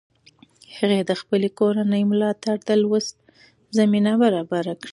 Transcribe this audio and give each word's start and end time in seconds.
هغې 0.77 1.01
د 1.09 1.11
خپلې 1.21 1.49
کورنۍ 1.59 2.03
ملاتړ 2.11 2.55
د 2.67 2.69
لوست 2.83 3.15
زمینه 3.77 4.13
برابره 4.23 4.73
کړه. 4.81 4.89